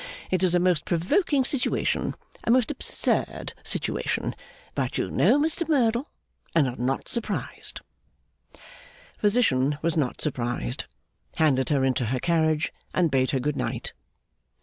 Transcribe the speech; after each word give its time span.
It 0.31 0.41
is 0.41 0.55
a 0.55 0.59
most 0.59 0.83
provoking 0.85 1.45
situation, 1.45 2.15
a 2.43 2.49
most 2.49 2.71
absurd 2.71 3.53
situation; 3.63 4.33
but 4.73 4.97
you 4.97 5.11
know 5.11 5.39
Mr 5.39 5.69
Merdle, 5.69 6.07
and 6.55 6.67
are 6.67 6.75
not 6.75 7.07
surprised.' 7.07 7.81
Physician 9.19 9.77
was 9.83 9.95
not 9.95 10.19
surprised, 10.19 10.85
handed 11.35 11.69
her 11.69 11.85
into 11.85 12.05
her 12.05 12.19
carriage, 12.19 12.73
and 12.95 13.11
bade 13.11 13.29
her 13.29 13.39
Good 13.39 13.55
Night. 13.55 13.93